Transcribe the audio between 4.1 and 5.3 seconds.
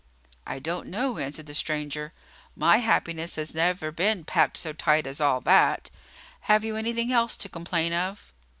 packed so tight as